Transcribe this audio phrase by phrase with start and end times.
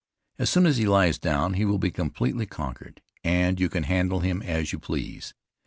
[0.39, 4.21] As soon as he lies down he will be completely conquered, and you can handle
[4.21, 5.35] him as you please.